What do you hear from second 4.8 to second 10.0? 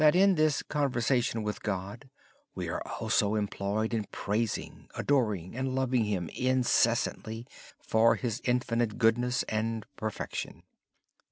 adoring, and loving Him incessantly for His infinite goodness and